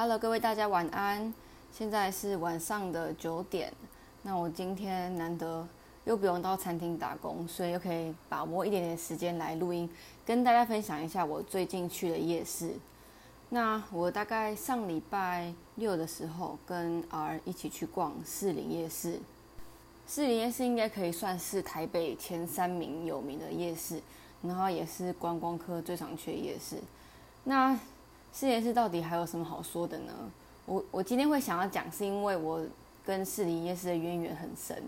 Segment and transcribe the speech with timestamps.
[0.00, 1.34] Hello，各位大家晚安。
[1.72, 3.72] 现在是晚上的九点。
[4.22, 5.66] 那我今天难得
[6.04, 9.90] 又不用到餐厅打工，所以又可以把握一点点时间来录音，
[10.24, 12.74] 跟大家分享一下我最近去的夜市。
[13.48, 19.18] 那我大概上礼拜六的时候跟 R 一起去逛士林夜市。
[20.06, 24.00] 士林夜市应该可以算是台北前三名有名的夜市，
[24.42, 26.76] 然后也是观光客最常去的夜市。
[27.42, 27.76] 那
[28.32, 30.12] 士林夜市到底还有什么好说的呢？
[30.66, 32.62] 我我今天会想要讲，是因为我
[33.04, 34.82] 跟士林夜市的渊源很深。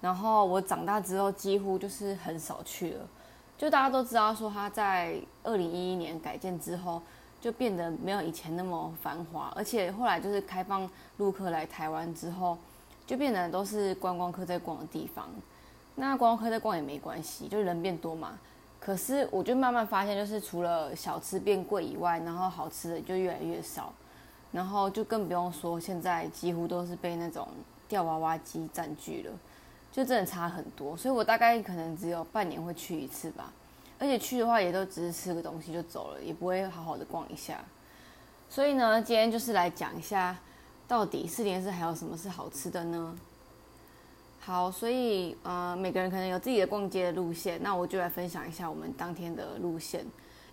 [0.00, 3.08] 然后我长大之后几乎就是很少去了。
[3.56, 7.00] 就大家都知道说，它在二零一一年改建之后，
[7.40, 9.52] 就变得没有以前那么繁华。
[9.54, 12.58] 而且后来就是开放陆客来台湾之后，
[13.06, 15.28] 就变得都是观光客在逛的地方。
[15.94, 18.36] 那观光客在逛也没关系，就人变多嘛。
[18.84, 23.92] 可是我就慢慢发现，就是除了小吃变贵以外，然后好吃的就越来越少，
[24.50, 27.46] 然后就更不用说现在几乎都是被那种
[27.88, 29.30] 吊娃娃机占据了，
[29.92, 30.96] 就真的差很多。
[30.96, 33.52] 所以我大概可能只有半年会去一次吧，
[34.00, 37.60] 而且去的话也都只是吃个东西就走了，也不会好好的逛一下。
[38.50, 40.36] 所以呢，今天就是来讲一下，
[40.88, 43.16] 到底四连市还有什么是好吃的呢？
[44.44, 50.04] 好，所以呃，每个人可能有自己的逛街的路线，那我就来分享一下我们当天的路线。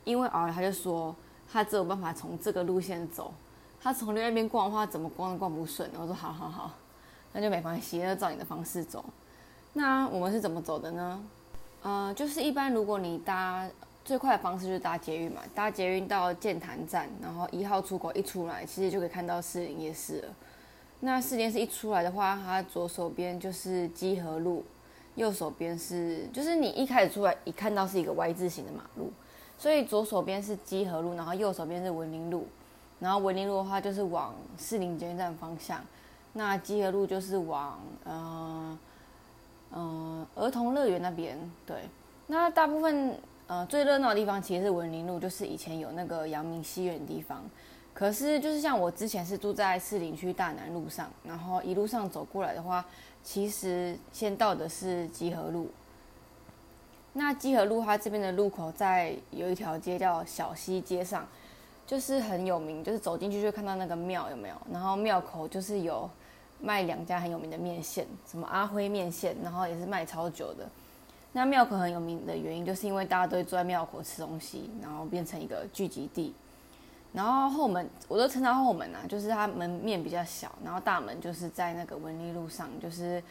[0.03, 1.15] 因为儿他就说
[1.51, 3.33] 他只有办法从这个路线走，
[3.81, 5.89] 他从另外一边逛的话，怎么逛都逛不顺。
[5.99, 6.71] 我说好好好，
[7.33, 9.03] 那就没关系，那就照你的方式走。
[9.73, 11.23] 那我们是怎么走的呢？
[11.81, 13.67] 呃，就是一般如果你搭
[14.05, 20.27] 最快的方式就是搭捷运嘛，搭捷运到建潭站，然后一号出口一出来，其实就可以看到市营夜市了。
[21.01, 24.65] 那四间是一出来的话，它左手边就是基河路，
[25.15, 29.09] 右手边是就是你一开始出来一看到是一个 Y 字形的马路，
[29.57, 32.45] 所以左手边是基河路，然后右手边是文林路，
[32.99, 35.79] 然后文林路的话就是往士林捷运站方向，
[36.33, 38.79] 那基河路就是往呃
[39.71, 41.37] 嗯儿童乐园那边。
[41.65, 41.77] 对，
[42.27, 43.17] 那大部分
[43.47, 47.41] 呃最热闹的地方其实是文林路，就是以前有那个阳明戏院的地方。
[47.93, 52.85] 可是，就是像我之前是住在士林区大南路上，然后一路上走过来的话，
[53.23, 55.69] 其实先到的是集合路。
[57.11, 61.27] 那集合路它这边的路口在有一条街叫小溪街上，
[61.85, 64.55] 就是很有名，就是走进去就看到那个庙有没有？
[64.71, 66.09] 然后庙口就是有
[66.61, 70.65] 卖两家很有名的面线，什么阿辉面线，然后也是卖超久的。
[71.33, 76.33] 那庙口很有名的原因，就是因为大家都会坐在庙口吃东西，然后变成一个聚集地。
[77.11, 83.21] 然后后门我都称它后门啊，就是它门面比较小，然后大门就是在那个文丽路上，就是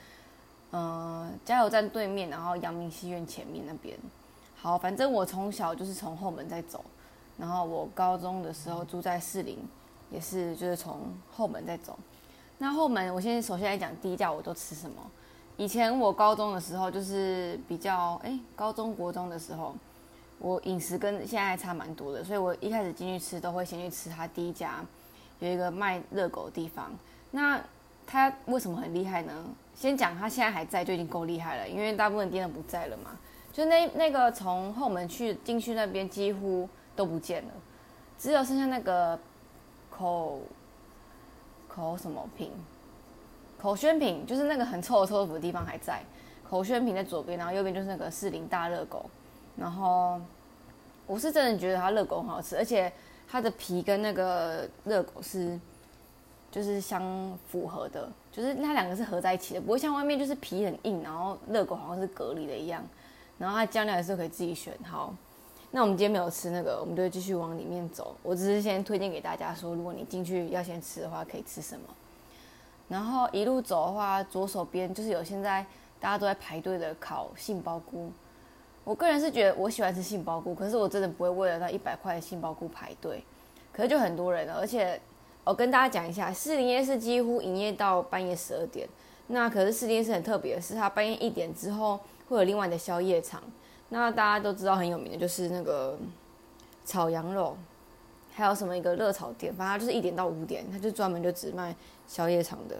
[0.72, 3.96] 呃加油站对面，然后阳明戏院前面那边。
[4.56, 6.84] 好，反正我从小就是从后门在走，
[7.36, 9.56] 然后我高中的时候住在士林，
[10.10, 11.96] 也是就是从后门在走。
[12.58, 14.96] 那后门我先首先来讲第一家我都吃什么？
[15.56, 19.72] 以前我高中的时候就是比较哎高中国中的时候。
[20.38, 24.84] 我饮食跟现在差蛮多的，所以我一开始进去吃都会先去吃他第一家
[25.40, 26.90] 有一个卖热狗的地方。
[27.30, 27.60] 那
[28.06, 29.32] 他为什么很厉害呢？
[29.74, 33.10] 先讲他现在还在就已经够厉害了，因为大部分店都不在了嘛。
[33.52, 37.52] 就那那个从后门去进去那边几乎都不见了，
[38.18, 39.18] 只有剩下那个
[39.90, 40.40] 口
[41.66, 42.52] 口什么品
[43.60, 46.00] 口宣品，就是那个很臭臭豆腐的地方还在。
[46.48, 49.04] 口宣品在左边，然后右边就是那个士林大热狗。
[49.58, 50.20] 然后
[51.06, 52.92] 我是真的觉得它热狗很好吃，而且
[53.28, 55.58] 它的皮跟那个热狗是
[56.50, 57.02] 就是相
[57.50, 62.82] 符合的，就是它两个是合在一起的，不会像外面就是皮很硬，然后热狗好像是隔离的一样。
[63.36, 64.72] 然后它酱料也是可以自己选。
[64.84, 65.14] 好，
[65.70, 68.16] 那我们今天没有吃那个，我们就继续往里面走。
[68.22, 71.84] 我只是先推荐给大家说，如果你进去要先吃的话，可以吃什么。
[72.88, 75.64] 然后一路走的话，左手边就是有现在
[76.00, 78.10] 大家都在排队的烤杏鲍菇。
[78.88, 83.22] 我个人是觉得我喜欢吃杏鲍菇，可是我真的不会为了那一百块的杏鲍菇排队。
[83.70, 84.98] 可是就很多人了，而且
[85.44, 88.88] 我跟大家讲一下，士林夜市几乎营业到半夜十二点。
[89.26, 93.42] 那可是士林夜市很特别的是，它半夜一点之后会有另外的宵夜场。
[93.90, 95.94] 那大家都知道很有名的就是那个
[96.86, 97.54] 炒羊肉，
[98.32, 101.76] 还有什么一个热炒店，反正就是一点到五点，它就专门就只卖
[102.06, 102.76] 宵夜场的。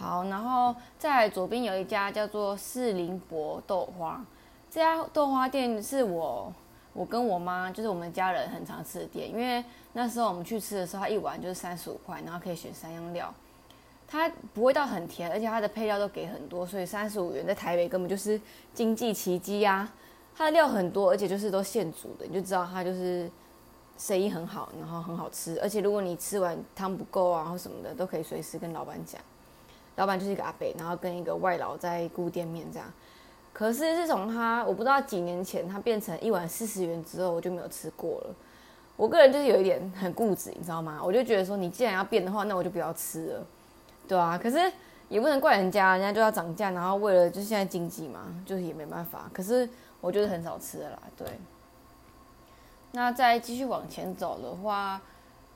[0.00, 4.24] 好，然后在左边有一家叫做四林博豆花，
[4.70, 6.50] 这家豆花店是我
[6.94, 9.62] 我跟我妈，就是我们家人很常吃的店，因为
[9.92, 13.32] 那时候我们去吃的时候，它一碗就是三十五块，然后可以选三样料，
[14.08, 18.40] 它不会到很甜，而且它的配料都给很多，所以三十五元在台北根本就是
[18.72, 19.86] 经济奇迹呀！
[20.34, 23.30] 它的料很多，而且就是都现煮的，你就知道它就是
[23.98, 29.20] 生意很好，然后很好吃，而且如果你吃完汤不够啊或什么的，都可以随时跟老板讲。
[29.96, 32.90] 老板就是一个阿伯，然后跟一个外劳在顾店面这样。
[33.52, 38.34] 可是自从他我不知道几年前他变成一碗四十元之后，我就没有吃过了。
[38.96, 41.00] 我个人就是有一点很固执，你知道吗？
[41.02, 43.46] 我就觉得说，你既然要变的话，那我就不要吃了，
[44.06, 44.38] 对啊。
[44.38, 44.72] 可是
[45.08, 49.30] 也不能怪人家，人家就要涨价，然后为了就是现在经济嘛，就是也没办法。
[49.32, 49.68] 可是
[50.00, 51.26] 我就是很少吃的啦，对。
[52.92, 55.00] 那再继续往前走的话，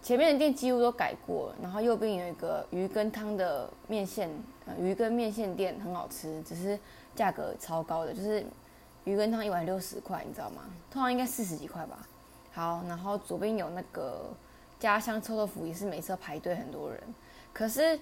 [0.05, 4.29] 前面的店几乎都改过，然后右边有一个鱼羹汤的面线，
[4.67, 6.79] 呃，鱼羹面线店很好吃，只是
[7.17, 8.45] 价格超高的，就是
[9.05, 10.65] 鱼羹汤一碗六十块，你知道吗？
[10.91, 12.07] 通常应该四十几块吧。
[12.53, 14.31] 好，然后左边有那个
[14.79, 17.01] 家乡臭豆腐，也是每次排队很多人。
[17.55, 17.99] 可是，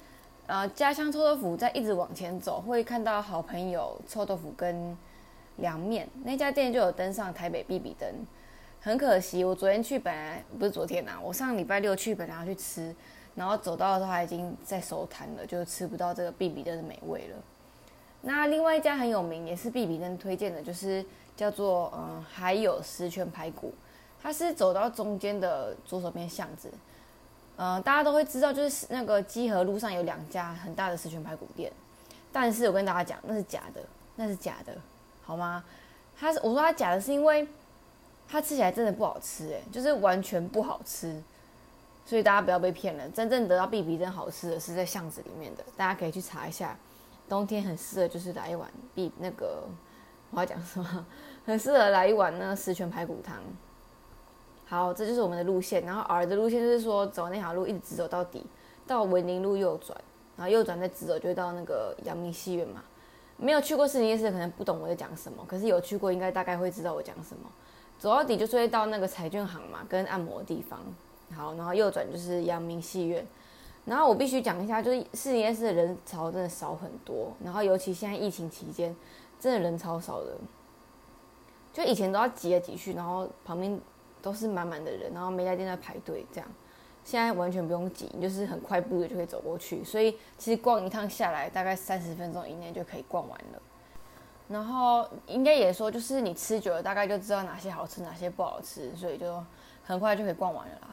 [0.49, 4.99] 呃，家乡臭豆腐在一直往前走，会看到好朋友臭豆腐跟
[5.58, 8.12] 凉面那家店就有登上台北必比登。
[8.84, 12.93] 很可惜，我昨天去本来不是昨天呐，我上礼拜六去本来要去吃，
[13.37, 17.37] 然后走到的时候他已经在收摊了，就吃不到这个必比登的美味了。
[18.23, 21.05] 那另外一家很有名，也是必比登推荐的，就是
[21.37, 23.73] 叫做嗯，还有十全排骨，
[24.20, 26.69] 它是走到中间的左手边巷子，
[27.58, 31.70] 嗯，大家都会知道，就是那个基河路上有两家很大的十全排骨店，
[32.32, 33.81] 但是我跟大家讲，那是假的，
[34.17, 34.75] 那是假的，
[35.23, 35.62] 好吗？
[36.19, 37.46] 他是我说他假的是因为。
[38.32, 41.23] 它吃起来真的不好吃，哎，就是完全不好吃，
[42.06, 43.06] 所以大家不要被骗了。
[43.11, 46.75] 真正得到 B B 真好吃的是在巷子里面的，大家可以去查一下。
[47.29, 49.64] 冬天很适合就是来一碗必那个，
[50.31, 51.06] 我要讲什么？
[51.44, 53.37] 很适合来一碗那十全排骨汤。
[54.64, 55.85] 好，这就是我们的路线。
[55.85, 58.46] 然后 R 的路线就是说走那条路一直直走到底，
[58.87, 59.94] 到文林路右转，
[60.38, 62.82] 然后右转再直走就会到那个阳明戏院嘛。
[63.37, 67.43] 没有去过市林夜市可能不懂我在讲什么，可是有去过应该大概会知道我讲什么。
[68.02, 70.81] 走到底就是会到那个彩券行嘛，跟按摩地方。
[71.37, 73.25] 好，然后右转就是阳明戏院。
[73.84, 77.32] 然后我必须讲一下，就是四年市的人潮真的少很多。
[77.44, 78.93] 然后尤其现在疫情期间，
[79.38, 80.37] 真的人超少的。
[81.72, 83.81] 就以前都要挤来挤去，然后旁边
[84.20, 86.50] 都是满满的人，然后每家店在排队这样。
[87.04, 89.84] 现在完全不用挤，就是很快步的就可以走过去。
[89.84, 93.62] 所以其实逛一趟下来，大概三十分钟以内就可以逛完了。
[94.52, 99.43] 然后应该也说，就是你吃久了，大概就知道哪些好吃，哪些不好吃，所以就
[99.82, 100.88] 很快就可以逛完了啦。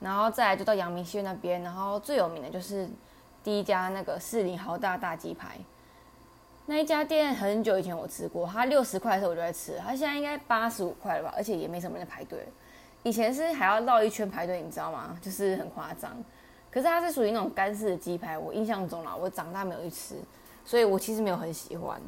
[0.00, 2.88] 然后再来就到阳明戏院那边，然后最有名的就是
[3.42, 5.58] 第一家那个四零豪大大鸡排，
[6.66, 12.46] 那一家店很久以前我吃过，它六十块的时候我就在吃，它现在应该八十五块了吧，而且也没什么人排队。
[13.02, 15.18] 以前是还要绕一圈排队，你知道吗？
[15.20, 16.10] 就是很夸张。
[16.70, 20.16] 可是它是属于那种干式的鸡排，我印象中啦，我长大没有去吃，
[20.64, 22.00] 所以我其实没有很喜欢。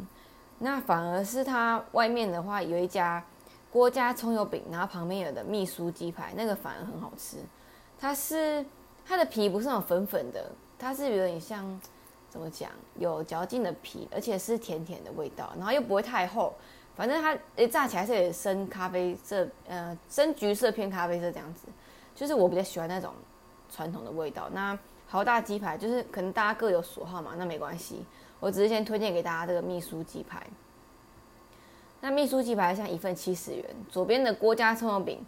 [0.58, 3.22] 那反而是它外面的话有一家
[3.70, 7.36] 郭家葱油饼，然后旁边有的秘酥鸡排，那个反而很好吃。
[7.98, 8.64] 它是
[9.04, 11.80] 它的皮不是那种粉粉的，它是有点像
[12.30, 16.54] 怎么讲，有嚼劲的皮，而且是甜甜的味道，然后又不会太厚。
[16.94, 21.66] 反正它诶炸起来是有深咖啡色，呃深橘色偏咖啡色这样子，
[22.14, 23.12] 就是我比较喜欢那种
[23.70, 24.48] 传统的味道。
[24.50, 28.02] 那豪大鸡排就是可能大家各有所好嘛，那没关系。
[28.40, 30.46] 我只是先推荐给大家这个秘书鸡排。
[32.00, 35.24] 那秘书鸡排像一份七十元，左边的郭家葱油饼，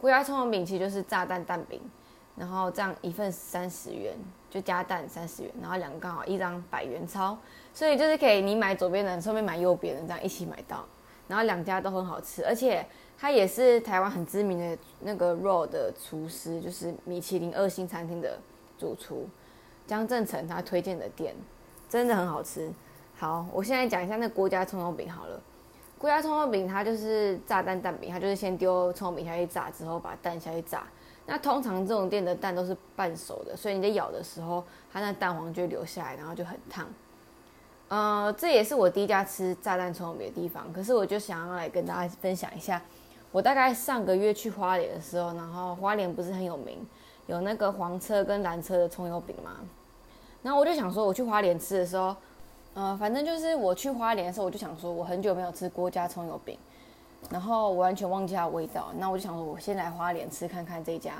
[0.00, 1.80] 郭家葱油饼其实就是炸弹蛋饼，
[2.36, 4.14] 然后这样一份三十元，
[4.50, 7.36] 就加蛋三十元，然后两个刚好一张百元钞，
[7.72, 10.84] 所以就是可以你买左边的，顺便买右边的，这样一起买到。
[11.26, 12.84] 然后两家都很好吃，而且
[13.16, 18.38] 它也是台湾很知名的那个肉的厨师，就是米其林二星餐厅的
[18.76, 19.28] 主厨
[19.86, 21.34] 江正成他推荐的店。
[21.90, 22.70] 真的很好吃。
[23.18, 25.38] 好，我现在讲一下那郭家葱油饼好了。
[25.98, 30.84] 郭家葱油饼它就是炸蛋蛋饼，它就是先丢葱油饼下去炸，之后把蛋下去炸。
[31.26, 36.86] 那通常这种店的蛋都是半熟的，所以你在咬的时候，它那蛋黄就会留下来，然后就很烫。
[37.88, 40.72] 呃，这也是我第一家吃炸弹葱油饼的地方。
[40.72, 42.80] 可是我就想要来跟大家分享一下，
[43.32, 46.78] 我大概上个月去花莲的时候，然后花莲不是很有名，
[47.26, 49.56] 有那个黄车跟蓝车的葱油饼吗？
[50.42, 52.16] 然后我就想说，我去花莲吃的时候，
[52.74, 56.56] 呃，反正就是我去花莲的时候，我就想说，我很久没有吃郭家葱油饼，
[57.28, 58.90] 然后我完全忘记它味道。
[58.96, 61.14] 那我就想说，我先来花莲吃看看这家，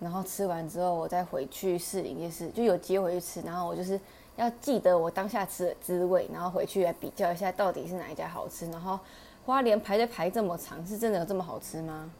[0.00, 3.40] 然后吃完之后，我再回去士林夜市，就有机会去吃。
[3.42, 4.00] 然后我就是
[4.36, 8.68] 要记得我当下吃的滋味，然后回去来比较一下到底是哪一家好吃。
[8.70, 8.98] 然后
[9.46, 12.10] 花莲排队排这么长，是真的有这么好吃吗？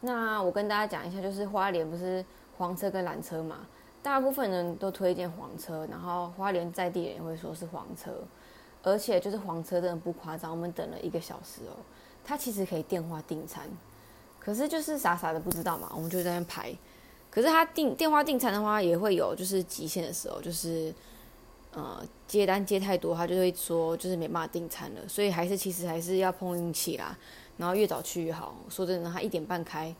[0.00, 2.24] 那我跟大家讲一下，就是花莲不是
[2.58, 3.58] 黄车跟缆车嘛？
[4.04, 8.12] 大部分人都推荐黄车，然后花莲在地人也会说是黄车，
[8.82, 11.74] 而且就是黄车真的不夸张，我们等了一个小时哦。
[12.22, 13.66] 他其实可以电话订餐，
[14.38, 16.70] 可是就是傻傻的不知道嘛，我们就在那排。
[17.30, 20.94] 可是他订电话订餐的话，也会有就是极限的时候，就是
[21.72, 25.00] 呃接单接太多，他就会说就是没办法订餐了。
[25.08, 27.16] 所以还是其实还是要碰运气啦。
[27.56, 28.54] 然后越早去越好。
[28.68, 29.94] 说真的，他一点半开，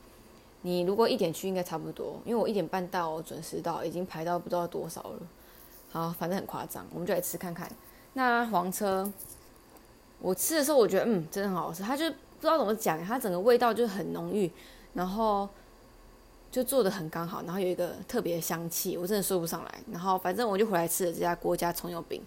[0.65, 5.19] 你如果一点去应该差不多，因为我一点半到，准时到，已经排到不知道多少了。
[5.91, 7.71] 好，反正很夸张，我们就来吃看看。
[8.13, 9.07] 那黄车，
[10.19, 14.51] 我吃的时候我觉得嗯真的很好吃，它就不知道怎么讲，它整个味道就很浓郁，
[14.95, 15.47] 然后
[16.49, 19.79] 就做的很刚好，然后有一个特别的香气，我真的说不上来。
[19.91, 22.23] 然后反正我就回来吃了这家郭家葱油饼，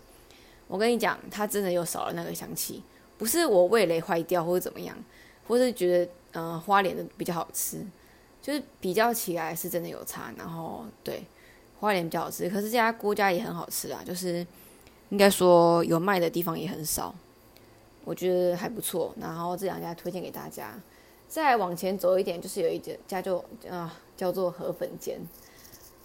[0.68, 2.85] 我跟你讲，它真的又少了那个香气，
[3.18, 4.97] 不是我味蕾坏掉或者怎么样。
[5.49, 7.83] 或是觉得，呃，花莲的比较好吃，
[8.48, 10.32] 就是比较起来是真的有差。
[10.38, 11.22] 然后对，
[11.78, 14.38] 花莲比较好吃，可是这家郭家也很好吃啊，就是
[15.10, 17.14] 应该说有卖的地方也很少，
[18.06, 19.14] 我觉得还不错。
[19.20, 20.72] 然后这两家推荐给大家。
[21.28, 25.20] 再往前走一点，就是有一家就啊叫做河粉煎。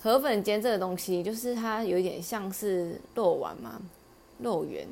[0.02, 3.82] 河粉煎这个东西，就是它有一点像是肉丸嘛，
[4.40, 4.86] 肉圆。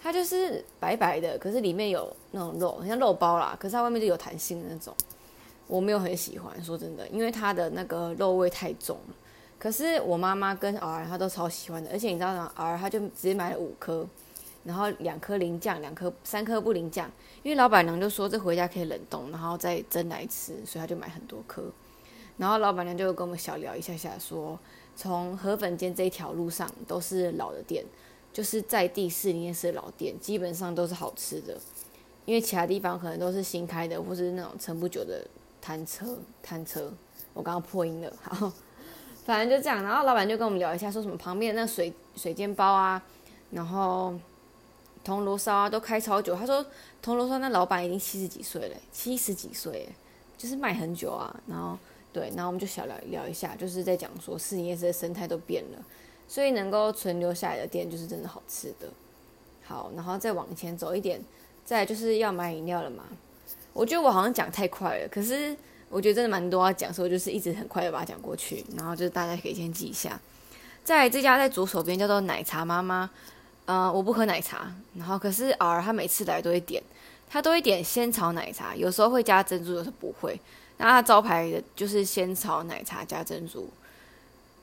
[0.00, 3.54] 它就是白白的，可是里面有那种肉，很像肉包啦。
[3.60, 4.94] 可是它外面就有弹性的那种，
[5.66, 6.64] 我没有很喜欢。
[6.64, 9.14] 说真的，因为它的那个肉味太重了。
[9.58, 12.52] 可是我妈妈跟儿他都超喜欢的，而且你知道吗？
[12.54, 14.06] 儿他就直接买了五颗，
[14.64, 17.10] 然后两颗淋酱，两颗三颗不淋酱。
[17.42, 21.64] 因为老板娘就说这回家可以冷冻，然后再蒸来吃，所以他就买很多颗。
[22.36, 24.58] 然后老板娘就跟我们小聊一下下，说
[24.94, 27.84] 从河粉街这一条路上都是老的店。
[28.32, 31.58] 就是在地市里面是老店，基本上都是好吃的，
[32.26, 35.26] 因为其他地方可能都是新开的，或是那种撑不久的
[35.66, 36.92] 摊车摊车。
[37.34, 38.52] 我刚刚破音了， 好，
[39.24, 39.82] 反正就这样。
[39.82, 43.02] 然后老板就跟我们聊一下，说什么旁边那水水煎包啊，
[43.50, 44.14] 然后
[45.02, 46.36] 铜锣烧啊都开超久。
[46.36, 46.64] 他说
[47.02, 49.88] 铜锣烧那老板已经七十几岁了，七十几岁，
[50.38, 51.34] 就是卖很久啊。
[51.48, 51.76] 然后
[52.12, 55.84] 对，然后我们就小聊聊一下，就是在讲说市营业的生态都变了。
[56.28, 58.88] 所以能够存留下来的店就是真的好吃的。
[59.64, 61.20] 好，然后再往前走一点，
[61.64, 63.04] 再就是要买饮料了嘛。
[63.76, 65.54] 我觉得我好像讲太快了，可是
[65.90, 68.64] 我觉得真的蛮多要讲，所以就是一直很快的把它讲过去。
[68.74, 70.18] 然后就是大家可以先记一下，
[70.82, 73.10] 在这家在左手边叫做奶茶妈妈。
[73.66, 76.80] 呃，我不喝奶茶，然后可是偶尔他每次来都会点，
[77.28, 80.40] 他都会点仙草奶茶，有时候会加珍珠，有时候不会。
[80.78, 83.68] 那他招牌的就是仙草奶茶加珍珠。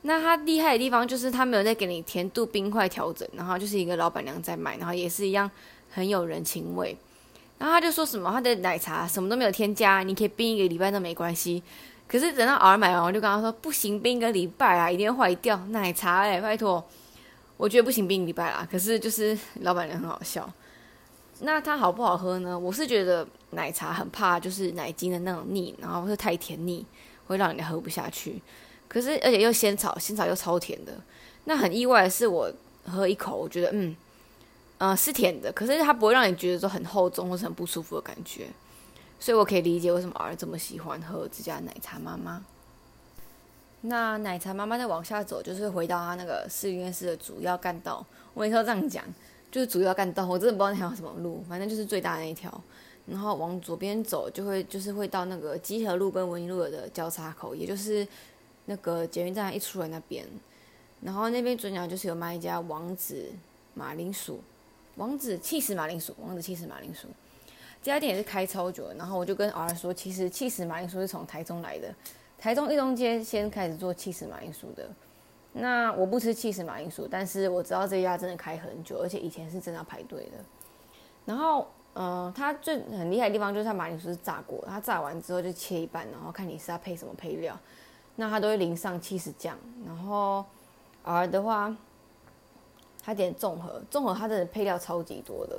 [0.06, 5.50] 那他厉害的地方就是他没有在给你甜度冰块调整，然后就是一个老板娘在卖，然后也是一样
[5.90, 6.96] 很有人情味。
[7.58, 11.62] 然后他就说什么他的奶茶什么都没有添加，你可以冰一个礼拜都没关系。
[12.06, 15.56] 可是等到偶尔买完，我就跟他说不行，冰一个礼拜啊，一定会坏掉。
[15.68, 16.84] 奶茶哎，拜托，
[17.56, 18.66] 我觉得不行，冰一礼拜啦。
[18.70, 20.48] 可是就是老板娘很好笑。
[21.40, 22.56] 那它好不好喝呢？
[22.56, 26.84] 我是觉得奶茶很怕就是奶精的那种腻，然后是太甜腻，
[27.26, 28.40] 会让人家喝不下去。
[28.86, 30.92] 可是，而且又仙草，仙草又超甜的。
[31.44, 32.52] 那很意外的是，我
[32.86, 33.96] 喝一口，我觉得，嗯，
[34.78, 35.52] 呃，是甜的。
[35.52, 38.48] 可是它不会让你觉得说很厚重或是很不舒服的感觉。
[39.18, 42.44] 所以我可以理解为什么儿这么喜欢喝这家奶茶妈妈。
[43.82, 48.04] 那奶茶妈妈再往下走，就是回到它那个四院市的主要干道。
[48.34, 49.04] 我跟你说这样讲，
[49.50, 52.62] 就是主要干道，我真的不知道那条什么路，反正就是最大的那一条。
[53.06, 58.06] 然后往左边走，就会就是会到那个基河路跟文林路的交叉口，也就是。
[58.66, 60.26] 那个捷运站一出来那边，
[61.02, 63.30] 然后那边转角就是有卖一家王子
[63.74, 64.40] 马铃薯，
[64.96, 67.08] 王子气死马铃薯，王子气死马铃薯，
[67.82, 68.92] 这家店也是开超久。
[68.96, 71.94] 然后我就跟 R 说，其实气死马铃薯是从台中来的，
[72.38, 74.88] 台中一中街先开始做气死马铃薯的。
[75.52, 80.44] 那我不吃气死马铃薯，但是我知道这家真的开很久，而且以前是真的要排队的。
[81.24, 87.58] 然后，嗯，它最很厉害的地方就是它马铃薯是炸过，它炸完之后就切一半，然后看你是要配什么配料。
[88.16, 90.44] 那他都会淋上起司酱，然后
[91.02, 91.76] R 的话，
[93.04, 95.58] 他点综合，综合它的配料超级多的，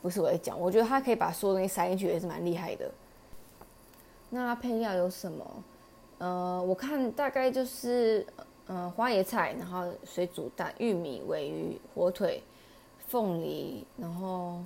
[0.00, 2.90] 不是我在讲，我觉得他可以把所有东西塞进去也是蛮厉害的。
[4.30, 5.64] 那配料有什么？
[6.18, 8.24] 呃，我看大概就是，
[8.66, 12.42] 呃，花椰菜，然后水煮蛋、玉米、尾鱼、火腿、
[13.08, 14.60] 凤梨，然后，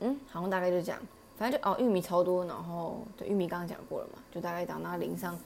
[0.00, 1.00] 嗯，好像大概就这样。
[1.38, 5.38] 反正就哦，玉米超多，然后对玉米刚刚讲过了嘛，就大概当那淋上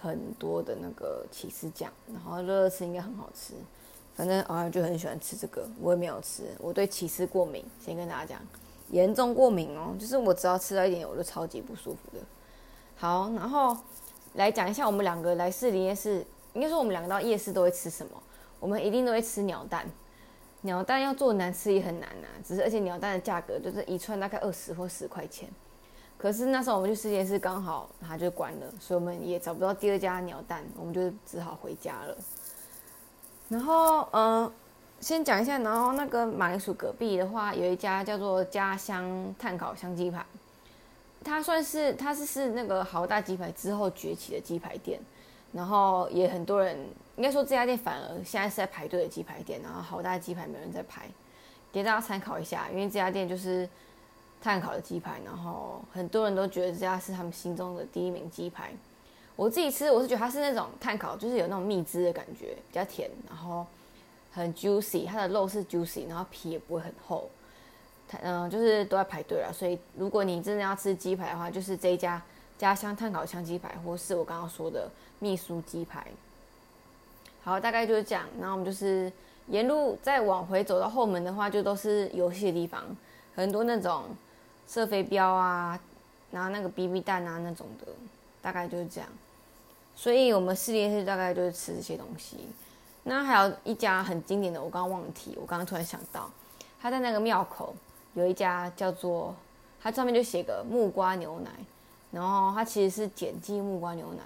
[0.00, 3.54] 很多的那个起司酱，然后热热吃应该很好吃。
[4.14, 8.40] 反正偶尔就很喜欢吃这个，我也没有吃，我对起司过敏，先跟大家讲，
[8.90, 12.22] 严重过敏哦，就是我只要吃到一点，我就超级不舒服的。
[12.96, 13.76] 好，然后
[14.34, 18.22] 来讲一下我们两个来市里夜市，应该说我们两个到夜市都会吃什么？
[18.60, 19.84] 我们一定都会吃鸟蛋。
[20.62, 25.46] 鸟蛋要做难吃也很难呐，只是而且鸟蛋的价格就是一串大概二十或十块钱，
[26.16, 32.16] 可是那时候我们去试验室刚好它就关了，所以我们也找不到第二家鸟蛋，我们就只好回家了。
[33.54, 34.52] 然后，嗯，
[34.98, 40.26] 先讲一下，然后那个马铃薯隔壁的话，有一家叫做家乡炭烤香鸡排，
[41.22, 45.00] 它算是它是是那个豪大鸡排之后崛起的鸡排店，
[45.52, 46.76] 然后也很多人
[47.14, 51.08] 应该说这家店反而现在是在排队的鸡排店，然后豪大鸡排没人在排，
[51.70, 53.68] 给大家参考一下，因为这家店就是
[54.42, 58.72] 炭烤的鸡排，然后很多人都觉得这家是他们心中的第一名鸡排。
[59.36, 63.66] 我自己吃，我是觉得它是那种碳烤，就是有那种蜜汁的感觉，比较甜，然后
[64.32, 67.28] 很 juicy，它的肉是 juicy，然后皮也不会很厚。
[68.22, 72.22] 嗯，就是都在排队了，所以如果你真的要吃鸡排的话，就是这一家
[72.56, 74.88] 家乡碳烤香鸡排，或是我刚刚说的
[75.18, 76.06] 秘酥鸡排。
[77.42, 78.24] 好，大概就是这样。
[78.38, 79.10] 然后我们就是
[79.48, 82.84] 沿路再往回走到后门的话，就都是游戏的地方，
[83.34, 84.04] 很多那种
[84.68, 85.80] 射飞镖啊，
[86.30, 87.92] 然后那个 BB 弹啊那种的，
[88.40, 89.10] 大概就是这样。
[89.96, 92.38] 所以我们试验室大概就是吃这些东西。
[93.02, 96.30] 那还有一家很经典的，我刚刚忘了提，我刚刚突然想到，
[96.80, 97.74] 他在那个庙口
[98.14, 99.34] 有一家叫做，
[99.82, 101.50] 它上面就写个木瓜牛奶，
[102.10, 104.22] 然后它其实是碱基木瓜牛奶，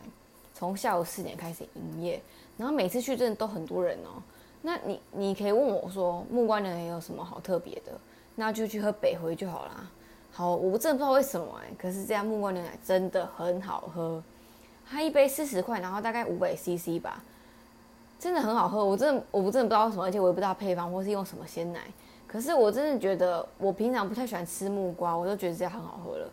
[0.55, 2.23] 从下午四点开始营业，
[2.57, 4.23] 然后每次去真的都很多人哦。
[4.63, 7.93] 那你你可以问我说木瓜牛奶有什么好特别的？
[8.37, 9.91] 那就去喝北回就好啦。
[10.31, 14.23] 好，我真的不知道为什么哎，可是这家木瓜牛奶真的很好喝。
[14.91, 17.23] 它一杯四十块，然后大概五百 CC 吧，
[18.19, 18.85] 真的很好喝。
[18.85, 21.81] 我真的，我不真的不知道什么，而且我也不知道配方或是用什么鲜奶。
[22.27, 26.31] 可是我真的觉得，我平常不太喜欢吃木瓜，我都觉得这样很好喝了。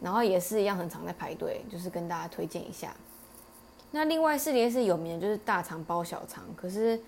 [0.00, 2.94] 然后也是一样，很常在排队，就是跟大家推荐一下。
[3.90, 7.00] 那另外四连是有名的，就是大肠包小肠，可是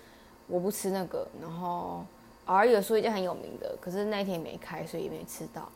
[0.47, 1.27] 我不吃那个。
[1.41, 2.03] 然后
[2.45, 5.69] 偶尔有说一家很有名的，可是那一天没开，所以也没吃到。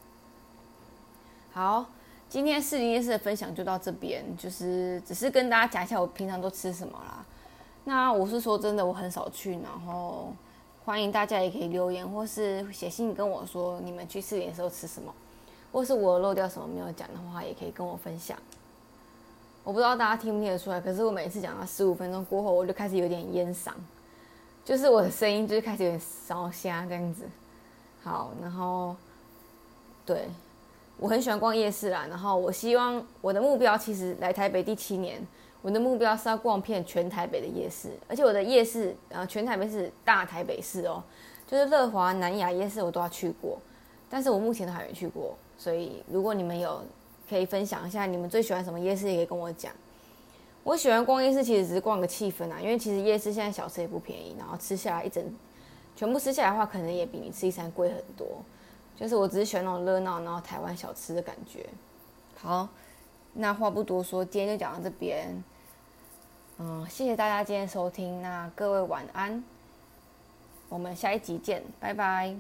[1.51, 1.86] 好。
[2.32, 7.26] 今天四零夜市的分享就到这边，就是只是跟大家讲一下我平常都吃什么啦。
[7.84, 10.34] 那我是说真的，我很少去，然后
[10.86, 15.13] 欢迎大家也可以留言或是写信跟我说你们去四零的时候吃什么，
[15.74, 18.38] 或是我漏掉什么没有讲的话，也可以跟我分享。
[19.65, 23.74] 我不知道大家听不听得出来，可是我每次讲到十五分钟过后，我就开始有点烟嗓，
[24.63, 27.26] 就是我的声音就是开始有点烧瞎这样子。
[28.02, 28.96] 好，然后
[30.06, 30.30] 对。
[31.02, 35.20] 我很喜欢逛夜市啦，然后我希望我的目标其实来台北第七年，
[35.64, 41.02] 我的目标是要逛遍全台北的夜市，而且我的夜市，呃，全台北是大台北市哦，
[41.48, 43.58] 就是乐华、南雅夜市我都要去过，
[44.12, 46.84] 但是我目前都还没去过，所以如果你们有
[47.28, 49.74] 可以分享一下你们最喜欢什么夜市，也可以跟我讲。
[50.64, 55.24] 我喜欢逛夜市，其实只是逛个气氛啊，因为其实夜市现在小吃也不便宜，然后吃下来一整
[55.96, 58.28] 全部吃下来的话，可能也比你吃一餐贵很多。
[59.02, 61.68] 就是我只是喜欢那种热闹，然后台湾小吃的感觉。
[62.40, 62.70] 好，
[63.34, 65.44] 那话不多说，今天就讲到这边。
[66.60, 69.44] 嗯，谢谢大家今天收听，那各位晚安，
[70.70, 72.36] 我们下一集见，拜拜。